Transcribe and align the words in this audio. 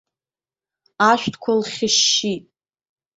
Ашәҭқәа 1.11 1.53
лхьышьшьит. 1.59 2.43